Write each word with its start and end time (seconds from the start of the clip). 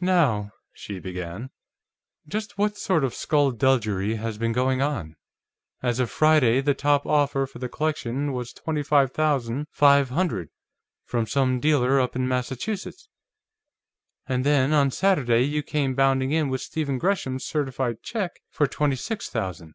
"Now," 0.00 0.52
she 0.72 1.00
began. 1.00 1.50
"Just 2.28 2.56
what 2.56 2.78
sort 2.78 3.02
of 3.02 3.12
skulduggery 3.12 4.14
has 4.14 4.38
been 4.38 4.52
going 4.52 4.80
on? 4.80 5.16
As 5.82 5.98
of 5.98 6.12
Friday, 6.12 6.60
the 6.60 6.74
top 6.74 7.04
offer 7.06 7.44
for 7.44 7.58
the 7.58 7.68
collection 7.68 8.32
was 8.32 8.52
twenty 8.52 8.84
five 8.84 9.10
thousand 9.10 9.66
five 9.72 10.10
hundred, 10.10 10.50
from 11.04 11.26
some 11.26 11.58
dealer 11.58 12.00
up 12.00 12.14
in 12.14 12.28
Massachusetts. 12.28 13.08
And 14.28 14.44
then, 14.46 14.72
on 14.72 14.92
Saturday, 14.92 15.42
you 15.42 15.64
came 15.64 15.96
bounding 15.96 16.30
in 16.30 16.50
with 16.50 16.60
Stephen 16.60 16.96
Gresham's 16.98 17.44
certified 17.44 18.00
check 18.04 18.30
for 18.50 18.68
twenty 18.68 18.94
six 18.94 19.28
thousand. 19.28 19.74